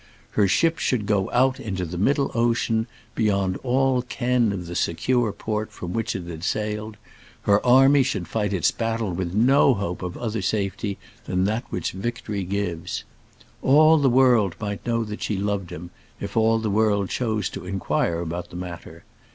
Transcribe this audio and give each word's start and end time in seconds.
Her 0.31 0.47
ship 0.47 0.79
should 0.79 1.05
go 1.05 1.29
out 1.29 1.59
into 1.59 1.85
the 1.85 1.95
middle 1.99 2.31
ocean, 2.33 2.87
beyond 3.13 3.57
all 3.57 4.01
ken 4.01 4.51
of 4.51 4.65
the 4.65 4.75
secure 4.75 5.31
port 5.31 5.71
from 5.71 5.93
which 5.93 6.15
it 6.15 6.25
had 6.25 6.43
sailed; 6.43 6.97
her 7.43 7.63
army 7.63 8.01
should 8.01 8.27
fight 8.27 8.51
its 8.51 8.71
battle 8.71 9.13
with 9.13 9.35
no 9.35 9.75
hope 9.75 10.01
of 10.01 10.17
other 10.17 10.41
safety 10.41 10.97
than 11.25 11.43
that 11.45 11.65
which 11.69 11.91
victory 11.91 12.43
gives. 12.45 13.03
All 13.61 13.99
the 13.99 14.09
world 14.09 14.55
might 14.59 14.83
know 14.87 15.03
that 15.03 15.21
she 15.21 15.37
loved 15.37 15.69
him 15.69 15.91
if 16.19 16.35
all 16.35 16.57
the 16.57 16.71
world 16.71 17.11
chose 17.11 17.47
to 17.49 17.67
inquire 17.67 18.21
about 18.21 18.49
the 18.49 18.55
matter. 18.55 19.03